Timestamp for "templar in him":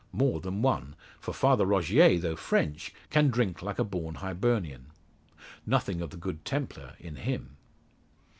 6.43-7.57